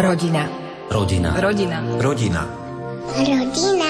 Rodina. 0.00 0.48
Rodina. 0.88 1.36
Rodina. 1.36 1.78
Rodina. 2.00 2.42
Rodina. 3.20 3.88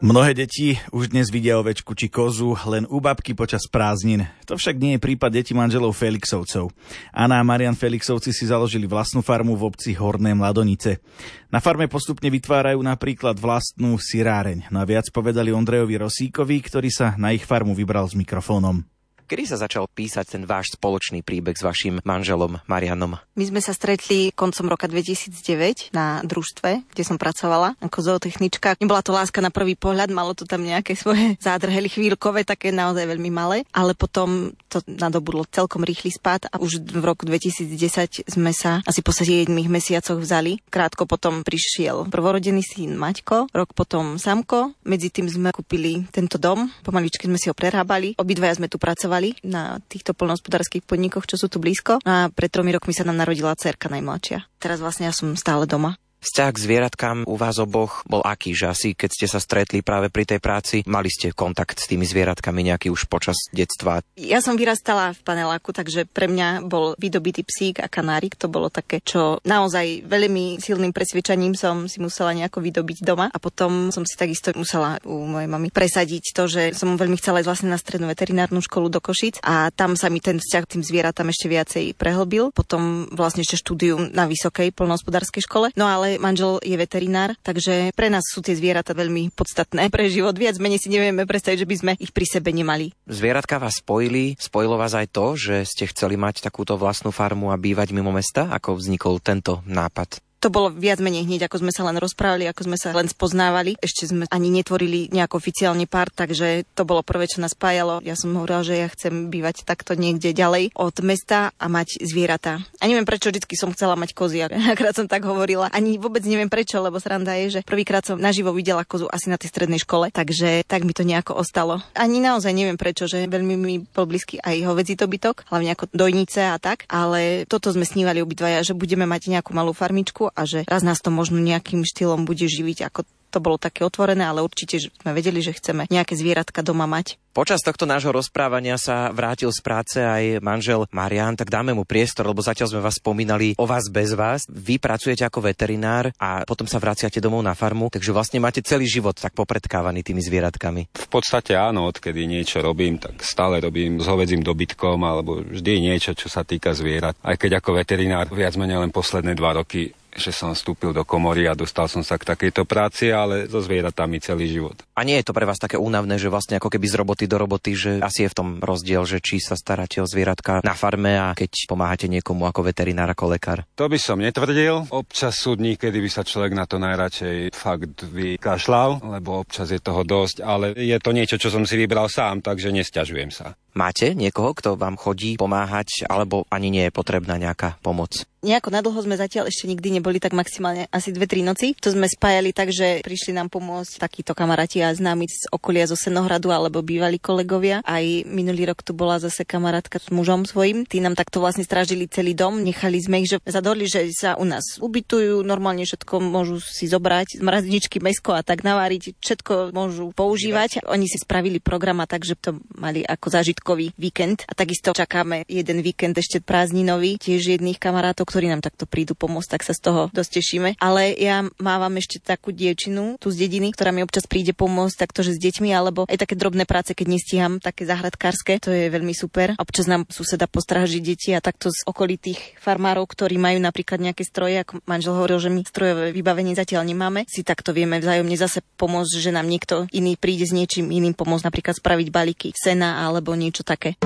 Mnohé 0.00 0.32
deti 0.32 0.80
už 0.96 1.12
dnes 1.12 1.28
vidia 1.28 1.60
ovečku 1.60 1.92
či 1.92 2.08
kozu 2.08 2.56
len 2.64 2.88
u 2.88 2.96
babky 3.04 3.36
počas 3.36 3.68
prázdnin. 3.68 4.24
To 4.48 4.56
však 4.56 4.80
nie 4.80 4.96
je 4.96 5.04
prípad 5.04 5.28
detí 5.28 5.52
manželov 5.52 5.92
Felixovcov. 5.92 6.72
Anna 7.12 7.36
a 7.36 7.44
Marian 7.44 7.76
Felixovci 7.76 8.32
si 8.32 8.48
založili 8.48 8.88
vlastnú 8.88 9.20
farmu 9.20 9.60
v 9.60 9.68
obci 9.68 9.92
Horné 9.92 10.32
Mladonice. 10.32 11.04
Na 11.52 11.60
farme 11.60 11.92
postupne 11.92 12.32
vytvárajú 12.32 12.80
napríklad 12.80 13.36
vlastnú 13.36 14.00
siráreň. 14.00 14.72
No 14.72 14.80
a 14.80 14.88
viac 14.88 15.12
povedali 15.12 15.52
Ondrejovi 15.52 16.00
Rosíkovi, 16.00 16.64
ktorý 16.64 16.88
sa 16.88 17.12
na 17.20 17.36
ich 17.36 17.44
farmu 17.44 17.76
vybral 17.76 18.08
s 18.08 18.16
mikrofónom. 18.16 18.95
Kedy 19.26 19.42
sa 19.42 19.58
začal 19.58 19.90
písať 19.90 20.38
ten 20.38 20.42
váš 20.46 20.78
spoločný 20.78 21.26
príbeh 21.26 21.58
s 21.58 21.66
vašim 21.66 21.98
manželom 22.06 22.62
Marianom? 22.70 23.18
My 23.34 23.42
sme 23.42 23.58
sa 23.58 23.74
stretli 23.74 24.30
koncom 24.30 24.70
roka 24.70 24.86
2009 24.86 25.90
na 25.90 26.22
družstve, 26.22 26.86
kde 26.94 27.02
som 27.02 27.18
pracovala 27.18 27.74
ako 27.82 28.06
zootechnička. 28.06 28.78
Nebola 28.78 29.02
to 29.02 29.10
láska 29.10 29.42
na 29.42 29.50
prvý 29.50 29.74
pohľad, 29.74 30.14
malo 30.14 30.30
to 30.30 30.46
tam 30.46 30.62
nejaké 30.62 30.94
svoje 30.94 31.34
zádrhely 31.42 31.90
chvíľkové, 31.90 32.46
také 32.46 32.70
naozaj 32.70 33.02
veľmi 33.02 33.26
malé, 33.34 33.66
ale 33.74 33.98
potom 33.98 34.54
to 34.70 34.78
nadobudlo 34.86 35.42
celkom 35.50 35.82
rýchly 35.82 36.14
spad 36.14 36.46
a 36.46 36.62
už 36.62 36.86
v 36.86 37.02
roku 37.02 37.26
2010 37.26 38.30
sme 38.30 38.54
sa 38.54 38.78
asi 38.86 39.02
po 39.02 39.10
7 39.10 39.50
mesiacoch 39.66 40.22
vzali. 40.22 40.62
Krátko 40.70 41.10
potom 41.10 41.42
prišiel 41.42 42.06
prvorodený 42.14 42.62
syn 42.62 42.94
Maťko, 42.94 43.50
rok 43.50 43.74
potom 43.74 44.22
Samko. 44.22 44.70
Medzi 44.86 45.10
tým 45.10 45.26
sme 45.26 45.50
kúpili 45.50 46.06
tento 46.14 46.38
dom, 46.38 46.70
pomaličky 46.86 47.26
sme 47.26 47.42
si 47.42 47.50
ho 47.50 47.58
prerábali. 47.58 48.14
Obidvaja 48.22 48.62
sme 48.62 48.70
tu 48.70 48.78
pracovali 48.78 49.15
pracovali 49.16 49.48
na 49.48 49.80
týchto 49.88 50.12
polnohospodárských 50.12 50.84
podnikoch, 50.84 51.24
čo 51.24 51.40
sú 51.40 51.48
tu 51.48 51.56
blízko. 51.56 52.04
A 52.04 52.28
pred 52.28 52.52
tromi 52.52 52.72
rokmi 52.72 52.92
sa 52.92 53.08
nám 53.08 53.24
narodila 53.24 53.56
cerka 53.56 53.88
najmladšia. 53.88 54.44
Teraz 54.60 54.78
vlastne 54.84 55.08
ja 55.08 55.14
som 55.16 55.32
stále 55.38 55.64
doma. 55.64 55.96
Vzťah 56.20 56.50
k 56.52 56.62
zvieratkám 56.62 57.16
u 57.28 57.36
vás 57.38 57.60
oboch 57.62 58.02
bol 58.08 58.24
aký, 58.24 58.56
že 58.56 58.66
asi 58.72 58.88
keď 58.96 59.10
ste 59.12 59.26
sa 59.30 59.38
stretli 59.38 59.84
práve 59.84 60.10
pri 60.10 60.26
tej 60.26 60.40
práci, 60.42 60.82
mali 60.88 61.12
ste 61.12 61.30
kontakt 61.36 61.78
s 61.78 61.86
tými 61.86 62.02
zvieratkami 62.08 62.66
nejaký 62.72 62.88
už 62.90 63.06
počas 63.06 63.36
detstva? 63.54 64.02
Ja 64.18 64.42
som 64.42 64.58
vyrastala 64.58 65.14
v 65.14 65.20
paneláku, 65.22 65.70
takže 65.70 66.08
pre 66.08 66.26
mňa 66.26 66.66
bol 66.66 66.98
vydobitý 66.98 67.44
psík 67.46 67.84
a 67.84 67.86
kanárik. 67.86 68.34
To 68.40 68.50
bolo 68.50 68.72
také, 68.72 69.04
čo 69.04 69.38
naozaj 69.46 70.08
veľmi 70.08 70.58
silným 70.58 70.90
presvedčaním 70.90 71.54
som 71.54 71.86
si 71.86 72.02
musela 72.02 72.34
nejako 72.34 72.64
vydobiť 72.64 72.98
doma. 73.04 73.30
A 73.30 73.38
potom 73.38 73.94
som 73.94 74.02
si 74.02 74.18
takisto 74.18 74.50
musela 74.56 74.98
u 75.06 75.28
mojej 75.28 75.46
mamy 75.46 75.70
presadiť 75.70 76.34
to, 76.34 76.50
že 76.50 76.62
som 76.74 76.98
veľmi 76.98 77.20
chcela 77.20 77.38
ísť 77.44 77.48
vlastne 77.48 77.70
na 77.70 77.78
strednú 77.78 78.10
veterinárnu 78.10 78.58
školu 78.64 78.90
do 78.90 78.98
Košic 78.98 79.44
a 79.44 79.70
tam 79.70 79.94
sa 79.94 80.10
mi 80.10 80.18
ten 80.18 80.42
vzťah 80.42 80.62
k 80.66 80.72
tým 80.76 80.82
zvieratám 80.82 81.28
ešte 81.30 81.46
viacej 81.46 81.84
prehlbil. 81.94 82.50
Potom 82.50 83.06
vlastne 83.14 83.46
ešte 83.46 83.60
štúdium 83.60 84.10
na 84.10 84.26
vysokej 84.26 84.74
polnohospodárskej 84.74 85.42
škole. 85.44 85.66
No 85.78 85.86
ale 85.86 86.15
manžel 86.18 86.58
je 86.60 86.76
veterinár, 86.76 87.36
takže 87.40 87.94
pre 87.94 88.10
nás 88.10 88.26
sú 88.26 88.42
tie 88.42 88.58
zvieratá 88.58 88.92
veľmi 88.92 89.32
podstatné 89.32 89.88
pre 89.88 90.10
život. 90.10 90.34
Viac 90.34 90.58
menej 90.58 90.82
si 90.82 90.88
nevieme 90.90 91.24
predstaviť, 91.24 91.62
že 91.62 91.70
by 91.70 91.76
sme 91.76 91.92
ich 92.02 92.12
pri 92.12 92.26
sebe 92.26 92.50
nemali. 92.50 92.92
Zvieratka 93.06 93.62
vás 93.62 93.78
spojili, 93.78 94.34
spojilo 94.36 94.74
vás 94.74 94.98
aj 94.98 95.08
to, 95.14 95.38
že 95.38 95.62
ste 95.62 95.84
chceli 95.88 96.18
mať 96.18 96.42
takúto 96.42 96.74
vlastnú 96.74 97.14
farmu 97.14 97.54
a 97.54 97.60
bývať 97.60 97.94
mimo 97.94 98.10
mesta? 98.10 98.50
Ako 98.50 98.76
vznikol 98.76 99.22
tento 99.22 99.62
nápad? 99.64 100.25
To 100.44 100.52
bolo 100.52 100.68
viac 100.68 101.00
menej 101.00 101.24
hneď, 101.24 101.48
ako 101.48 101.64
sme 101.64 101.72
sa 101.72 101.82
len 101.88 101.96
rozprávali, 101.96 102.44
ako 102.46 102.68
sme 102.68 102.76
sa 102.76 102.92
len 102.92 103.08
spoznávali. 103.08 103.80
Ešte 103.80 104.12
sme 104.12 104.28
ani 104.28 104.52
netvorili 104.52 105.08
nejak 105.08 105.32
oficiálne 105.32 105.88
pár, 105.88 106.12
takže 106.12 106.68
to 106.76 106.84
bolo 106.84 107.00
prvé, 107.00 107.24
čo 107.24 107.40
nás 107.40 107.56
spájalo. 107.56 108.04
Ja 108.04 108.12
som 108.14 108.36
hovorila, 108.36 108.60
že 108.60 108.76
ja 108.76 108.88
chcem 108.92 109.32
bývať 109.32 109.64
takto 109.64 109.96
niekde 109.96 110.36
ďalej 110.36 110.76
od 110.76 110.96
mesta 111.00 111.56
a 111.56 111.66
mať 111.72 112.04
zvieratá. 112.04 112.60
A 112.78 112.84
neviem 112.84 113.08
prečo 113.08 113.32
vždy 113.32 113.40
som 113.56 113.72
chcela 113.72 113.96
mať 113.96 114.12
kozy, 114.12 114.44
akrát 114.76 114.92
som 114.92 115.08
tak 115.08 115.24
hovorila. 115.24 115.72
Ani 115.72 115.96
vôbec 115.96 116.20
neviem 116.28 116.52
prečo, 116.52 116.84
lebo 116.84 117.00
sranda 117.00 117.32
je, 117.40 117.58
že 117.58 117.64
prvýkrát 117.64 118.04
som 118.04 118.20
naživo 118.20 118.52
videla 118.52 118.84
kozu 118.84 119.08
asi 119.08 119.32
na 119.32 119.40
tej 119.40 119.48
strednej 119.48 119.80
škole, 119.80 120.12
takže 120.12 120.68
tak 120.68 120.84
mi 120.84 120.92
to 120.92 121.02
nejako 121.02 121.32
ostalo. 121.40 121.80
Ani 121.96 122.20
naozaj 122.20 122.52
neviem 122.52 122.76
prečo, 122.76 123.08
že 123.08 123.24
veľmi 123.24 123.54
mi 123.56 123.80
bol 123.80 124.04
blízky 124.04 124.36
aj 124.44 124.68
hovedzí 124.68 125.00
dobytok, 125.00 125.48
hlavne 125.48 125.72
ako 125.72 125.88
dojnice 125.96 126.44
a 126.44 126.60
tak, 126.60 126.84
ale 126.92 127.48
toto 127.48 127.72
sme 127.72 127.88
snívali 127.88 128.20
obidvaja, 128.20 128.60
že 128.60 128.76
budeme 128.76 129.08
mať 129.08 129.32
nejakú 129.32 129.56
malú 129.56 129.72
farmičku 129.72 130.25
a 130.32 130.42
že 130.48 130.66
raz 130.66 130.82
nás 130.82 130.98
to 131.02 131.12
možno 131.14 131.38
nejakým 131.42 131.84
štýlom 131.86 132.26
bude 132.26 132.46
živiť, 132.46 132.86
ako 132.88 133.04
to 133.36 133.44
bolo 133.44 133.60
také 133.60 133.84
otvorené, 133.84 134.24
ale 134.24 134.40
určite 134.40 134.80
sme 134.80 135.12
vedeli, 135.12 135.44
že 135.44 135.52
chceme 135.52 135.84
nejaké 135.92 136.16
zvieratka 136.16 136.64
doma 136.64 136.88
mať. 136.88 137.20
Počas 137.36 137.60
tohto 137.60 137.84
nášho 137.84 138.16
rozprávania 138.16 138.80
sa 138.80 139.12
vrátil 139.12 139.52
z 139.52 139.60
práce 139.60 140.00
aj 140.00 140.40
manžel 140.40 140.88
Marian, 140.88 141.36
tak 141.36 141.52
dáme 141.52 141.76
mu 141.76 141.84
priestor, 141.84 142.24
lebo 142.24 142.40
zatiaľ 142.40 142.72
sme 142.72 142.80
vás 142.80 142.96
spomínali 142.96 143.52
o 143.60 143.68
vás 143.68 143.92
bez 143.92 144.16
vás. 144.16 144.48
Vy 144.48 144.80
pracujete 144.80 145.20
ako 145.28 145.44
veterinár 145.44 146.16
a 146.16 146.48
potom 146.48 146.64
sa 146.64 146.80
vraciate 146.80 147.20
domov 147.20 147.44
na 147.44 147.52
farmu, 147.52 147.92
takže 147.92 148.16
vlastne 148.16 148.40
máte 148.40 148.64
celý 148.64 148.88
život 148.88 149.12
tak 149.20 149.36
popredkávaný 149.36 150.00
tými 150.00 150.24
zvieratkami. 150.24 150.88
V 150.96 151.08
podstate 151.12 151.60
áno, 151.60 151.92
odkedy 151.92 152.24
niečo 152.24 152.64
robím, 152.64 152.96
tak 152.96 153.20
stále 153.20 153.60
robím 153.60 154.00
s 154.00 154.08
hovedzím 154.08 154.40
dobytkom 154.40 154.96
alebo 155.04 155.44
vždy 155.44 155.92
niečo, 155.92 156.16
čo 156.16 156.32
sa 156.32 156.40
týka 156.40 156.72
zvierat. 156.72 157.20
Aj 157.20 157.36
keď 157.36 157.60
ako 157.60 157.84
veterinár 157.84 158.32
viac 158.32 158.56
menej 158.56 158.80
len 158.80 158.88
posledné 158.88 159.36
dva 159.36 159.60
roky 159.60 159.92
že 160.16 160.32
som 160.32 160.56
vstúpil 160.56 160.92
do 160.92 161.04
komory 161.04 161.46
a 161.46 161.56
dostal 161.56 161.86
som 161.86 162.00
sa 162.00 162.16
k 162.16 162.28
takejto 162.28 162.64
práci, 162.64 163.12
ale 163.12 163.46
so 163.46 163.60
zvieratami 163.60 164.18
celý 164.20 164.48
život. 164.48 164.76
A 164.96 165.04
nie 165.04 165.20
je 165.20 165.28
to 165.28 165.36
pre 165.36 165.44
vás 165.44 165.60
také 165.60 165.76
únavné, 165.76 166.16
že 166.16 166.32
vlastne 166.32 166.56
ako 166.56 166.72
keby 166.72 166.86
z 166.88 166.98
roboty 167.00 167.24
do 167.28 167.36
roboty, 167.36 167.76
že 167.76 167.90
asi 168.00 168.26
je 168.26 168.32
v 168.32 168.38
tom 168.38 168.48
rozdiel, 168.60 169.04
že 169.04 169.20
či 169.20 169.40
sa 169.40 169.58
staráte 169.58 170.00
o 170.00 170.06
zvieratka 170.08 170.64
na 170.64 170.72
farme 170.72 171.16
a 171.16 171.36
keď 171.36 171.68
pomáhate 171.68 172.06
niekomu 172.08 172.48
ako 172.48 172.66
veterinár, 172.66 173.12
ako 173.12 173.36
lekár? 173.36 173.58
To 173.76 173.90
by 173.90 173.98
som 174.00 174.22
netvrdil. 174.22 174.88
Občas 174.92 175.36
sú 175.36 175.58
dní, 175.58 175.76
kedy 175.76 175.98
by 176.00 176.10
sa 176.12 176.22
človek 176.22 176.52
na 176.56 176.64
to 176.64 176.80
najradšej 176.80 177.52
fakt 177.52 178.06
vykašľal, 178.06 179.04
lebo 179.18 179.42
občas 179.42 179.68
je 179.68 179.80
toho 179.82 180.06
dosť, 180.06 180.40
ale 180.40 180.72
je 180.72 180.96
to 181.02 181.10
niečo, 181.10 181.36
čo 181.36 181.50
som 181.50 181.66
si 181.66 181.74
vybral 181.74 182.06
sám, 182.06 182.40
takže 182.40 182.70
nesťažujem 182.70 183.30
sa. 183.34 183.58
Máte 183.76 184.16
niekoho, 184.16 184.56
kto 184.56 184.80
vám 184.80 184.96
chodí 184.96 185.36
pomáhať, 185.36 186.08
alebo 186.08 186.48
ani 186.48 186.72
nie 186.72 186.88
je 186.88 186.96
potrebná 186.96 187.36
nejaká 187.36 187.76
pomoc? 187.84 188.24
Nejako 188.46 188.70
nadlho 188.70 189.00
sme 189.02 189.18
zatiaľ 189.18 189.50
ešte 189.50 189.66
nikdy 189.66 189.98
neboli 189.98 190.05
tak 190.22 190.32
maximálne 190.32 190.86
asi 190.94 191.10
dve, 191.10 191.26
tri 191.26 191.42
noci. 191.42 191.74
To 191.82 191.90
sme 191.90 192.06
spájali 192.06 192.54
tak, 192.54 192.70
že 192.70 193.02
prišli 193.02 193.34
nám 193.34 193.50
pomôcť 193.50 193.98
takíto 193.98 194.32
kamaráti 194.32 194.80
a 194.86 194.94
známi 194.94 195.26
z 195.26 195.50
okolia 195.50 195.90
zo 195.90 195.98
Senohradu 195.98 196.54
alebo 196.54 196.86
bývalí 196.86 197.18
kolegovia. 197.18 197.82
Aj 197.82 198.02
minulý 198.22 198.70
rok 198.70 198.86
tu 198.86 198.94
bola 198.94 199.18
zase 199.18 199.42
kamarátka 199.42 199.98
s 199.98 200.14
mužom 200.14 200.46
svojim. 200.46 200.86
Tí 200.86 201.02
nám 201.02 201.18
takto 201.18 201.42
vlastne 201.42 201.66
strážili 201.66 202.06
celý 202.06 202.38
dom. 202.38 202.62
Nechali 202.62 203.02
sme 203.02 203.26
ich, 203.26 203.34
že 203.34 203.42
zadorli, 203.42 203.90
že 203.90 204.06
sa 204.14 204.38
u 204.38 204.46
nás 204.46 204.78
ubytujú, 204.78 205.42
normálne 205.42 205.82
všetko 205.82 206.22
môžu 206.22 206.62
si 206.62 206.86
zobrať, 206.86 207.42
mrazničky, 207.42 207.98
mesko 207.98 208.36
a 208.36 208.46
tak 208.46 208.62
naváriť, 208.62 209.18
všetko 209.18 209.74
môžu 209.74 210.14
používať. 210.14 210.86
Oni 210.86 211.10
si 211.10 211.18
spravili 211.18 211.58
program 211.58 212.04
a 212.04 212.06
tak, 212.06 212.22
že 212.22 212.38
to 212.38 212.62
mali 212.76 213.02
ako 213.02 213.26
zážitkový 213.32 213.96
víkend. 213.98 214.44
A 214.46 214.52
takisto 214.52 214.92
čakáme 214.92 215.48
jeden 215.48 215.80
víkend 215.80 216.14
ešte 216.20 216.44
prázdninový, 216.44 217.16
tiež 217.16 217.56
jedných 217.56 217.80
kamarátov, 217.80 218.28
ktorí 218.28 218.52
nám 218.52 218.62
takto 218.62 218.84
prídu 218.84 219.16
pomôcť, 219.16 219.56
tak 219.56 219.62
sa 219.64 219.72
z 219.72 219.80
toho 219.80 219.95
dosť 220.12 220.30
tešíme. 220.40 220.68
Ale 220.78 221.16
ja 221.16 221.46
mávam 221.58 221.94
ešte 221.96 222.20
takú 222.20 222.52
dievčinu 222.52 223.16
tu 223.16 223.32
z 223.32 223.46
dediny, 223.46 223.72
ktorá 223.72 223.90
mi 223.90 224.04
občas 224.04 224.28
príde 224.28 224.52
pomôcť 224.52 224.96
takto, 224.96 225.24
že 225.24 225.36
s 225.36 225.42
deťmi, 225.42 225.70
alebo 225.72 226.04
aj 226.06 226.18
také 226.20 226.34
drobné 226.36 226.68
práce, 226.68 226.92
keď 226.92 227.06
nestíham, 227.08 227.52
také 227.58 227.88
zahradkárske, 227.88 228.60
to 228.60 228.70
je 228.70 228.92
veľmi 228.92 229.16
super. 229.16 229.56
Občas 229.56 229.88
nám 229.88 230.04
suseda 230.12 230.44
postráži 230.46 231.00
deti 231.00 231.32
a 231.32 231.40
takto 231.40 231.72
z 231.72 231.82
okolitých 231.88 232.60
farmárov, 232.60 233.08
ktorí 233.08 233.40
majú 233.40 233.58
napríklad 233.62 233.98
nejaké 234.02 234.22
stroje, 234.26 234.62
ako 234.62 234.84
manžel 234.84 235.16
hovoril, 235.16 235.38
že 235.40 235.50
my 235.52 235.60
strojové 235.64 236.12
vybavenie 236.12 236.52
zatiaľ 236.52 236.84
nemáme, 236.84 237.24
si 237.26 237.46
takto 237.46 237.72
vieme 237.72 237.98
vzájomne 237.98 238.36
zase 238.36 238.60
pomôcť, 238.76 239.14
že 239.18 239.30
nám 239.34 239.48
niekto 239.48 239.88
iný 239.94 240.18
príde 240.20 240.44
s 240.44 240.52
niečím 240.52 240.92
iným 240.92 241.16
pomôcť, 241.16 241.46
napríklad 241.48 241.74
spraviť 241.78 242.08
balíky 242.12 242.48
sena 242.56 243.06
alebo 243.06 243.32
niečo 243.32 243.64
také. 243.64 243.96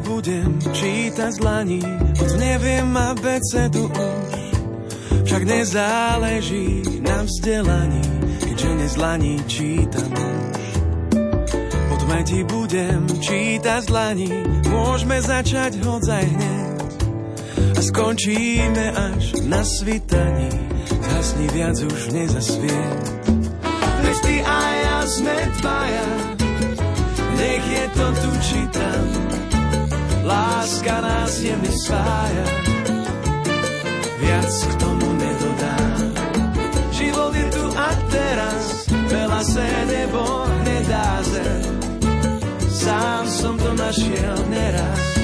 Budem 0.00 0.56
čítať 0.72 1.30
z 1.32 1.38
dlaní, 1.44 1.80
hoď 2.16 2.32
neviem 2.40 2.88
abecedu 2.96 3.92
už. 3.92 4.32
Však 5.24 5.42
nezáleží 5.44 6.84
na 7.04 7.24
vzdelaní, 7.24 8.04
keďže 8.40 8.70
nezlaní 8.74 9.34
čítam 9.44 10.10
už. 10.12 10.66
Poďme 11.88 12.18
ti 12.24 12.40
budem 12.44 13.00
čítať 13.20 13.80
z 13.84 13.88
dlaní, 13.88 14.32
môžeme 14.72 15.16
začať 15.20 15.80
hodzaj 15.84 16.24
hneď. 16.32 16.78
A 17.74 17.80
skončíme 17.80 18.86
až 18.94 19.42
na 19.44 19.60
svitaní, 19.64 20.52
zhasni 21.02 21.46
viac 21.52 21.76
už 21.82 22.00
nezasvieť. 22.12 23.04
Veď 24.04 24.16
ty 24.22 24.36
a 24.44 24.60
ja 24.60 24.98
sme 25.08 25.36
dvaja, 25.60 26.08
nech 27.36 27.64
je 27.64 27.84
to 27.96 28.06
tu 28.12 28.30
či 28.44 28.60
tam 28.72 29.23
láska 30.24 31.00
nás 31.00 31.38
jemne 31.40 31.72
spája. 31.72 32.46
Viac 34.18 34.54
k 34.64 34.72
tomu 34.80 35.08
nedodám. 35.12 36.00
Život 36.90 37.32
je 37.36 37.46
tu 37.52 37.64
a 37.76 37.88
teraz, 38.08 38.88
veľa 38.88 39.40
se 39.44 39.68
nebo 39.86 40.48
nedá 40.64 41.20
zem. 41.22 41.64
Sám 42.72 43.24
som 43.28 43.54
to 43.60 43.70
našiel 43.76 44.36
neraz 44.48 45.23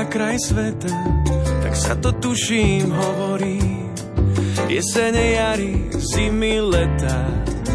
na 0.00 0.08
kraj 0.08 0.40
sveta, 0.40 0.88
tak 1.60 1.76
sa 1.76 1.92
to 1.92 2.08
tuším 2.16 2.88
hovorí. 2.88 3.60
Jesene, 4.72 5.36
jary, 5.36 5.92
zimy, 5.92 6.56
leta, 6.64 7.28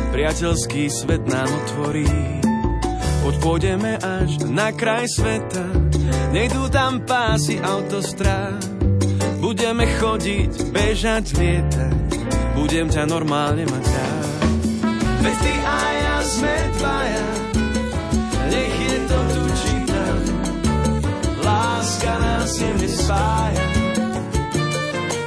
priateľský 0.09 0.89
svet 0.89 1.21
nám 1.29 1.45
otvorí. 1.45 2.09
Poď 3.21 3.35
pôjdeme 3.45 3.93
až 4.01 4.41
na 4.49 4.73
kraj 4.73 5.05
sveta, 5.05 5.69
nejdú 6.33 6.65
tam 6.73 7.05
pásy 7.05 7.61
autostrád. 7.61 8.73
Budeme 9.37 9.85
chodiť, 9.85 10.73
bežať, 10.73 11.29
lietať, 11.37 12.09
budem 12.57 12.89
ťa 12.89 13.05
normálne 13.05 13.69
mať 13.69 13.85
rád. 13.85 14.29
Veď 15.21 15.35
ty 15.45 15.53
a 15.61 15.77
ja 15.93 16.17
sme 16.25 16.55
dvaja, 16.73 17.34
nás 22.45 22.61
jemne 22.61 22.85
spája, 22.85 23.65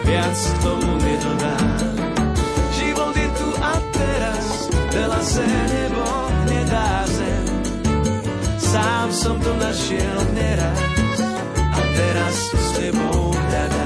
viac 0.07 0.39
k 0.39 0.57
tomu 0.63 0.91
nedodám. 1.03 1.75
Život 2.79 3.11
je 3.11 3.29
tu 3.35 3.49
a 3.59 3.75
teraz, 3.91 4.71
veľa 4.95 5.21
se 5.27 5.43
nebo 5.43 6.07
nedá 6.47 7.03
zem. 7.11 7.47
Sám 8.63 9.11
som 9.11 9.35
to 9.43 9.51
našiel 9.59 10.31
neraz 10.31 10.79
a 11.59 11.81
teraz 11.99 12.35
s 12.55 12.67
tebou 12.79 13.35
hľadať 13.35 13.78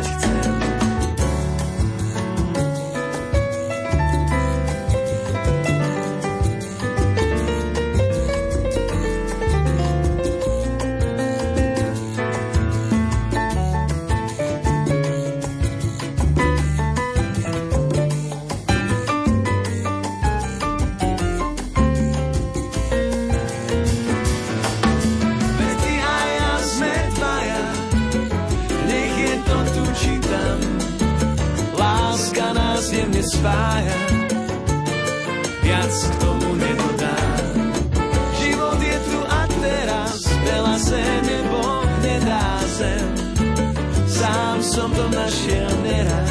to 44.96 45.04
našiel 45.08 45.70
neraz 45.82 46.30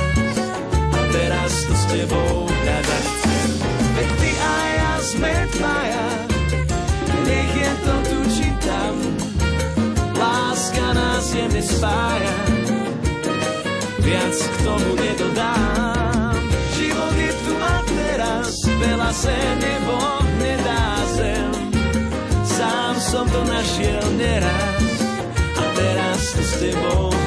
a 0.93 0.99
teraz 1.09 1.51
to 1.65 1.73
s 1.73 1.83
tebou 1.89 2.45
hľadať 2.45 3.05
chcem. 3.05 3.49
Veď 3.97 4.09
ty 4.21 4.31
a 4.37 4.55
ja 4.77 4.93
sme 5.01 5.33
dvaja, 5.57 6.07
nech 7.25 7.53
je 7.57 7.71
to 7.85 7.95
tu 8.05 8.19
či 8.29 8.47
tam. 8.61 8.95
Láska 10.13 10.87
nás 10.93 11.25
jemne 11.33 11.63
spája, 11.65 12.37
viac 14.05 14.35
k 14.37 14.55
tomu 14.61 14.89
nedodám. 14.93 16.37
Život 16.77 17.13
je 17.17 17.31
tu 17.41 17.53
a 17.57 17.75
teraz, 17.89 18.53
veľa 18.67 19.11
se 19.13 19.37
nebo 19.57 19.97
nedá 20.37 20.85
zem. 21.17 21.49
Sám 22.45 22.93
som 23.01 23.25
to 23.25 23.41
našiel 23.49 24.05
neraz 24.21 24.85
a 25.57 25.63
teraz 25.73 26.19
to 26.37 26.41
s 26.45 26.53
tebou 26.61 27.20